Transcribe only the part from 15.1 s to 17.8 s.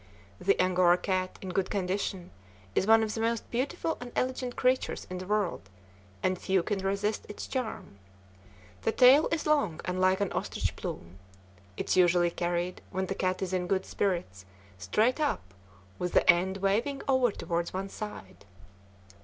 up, with the end waving over toward